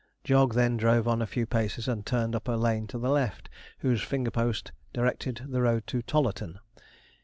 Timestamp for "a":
1.21-1.27, 2.47-2.53